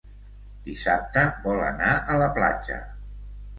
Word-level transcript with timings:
Dissabte 0.67 1.27
vol 1.45 1.63
anar 1.67 1.93
a 2.15 2.19
la 2.25 2.33
platja. 2.41 2.83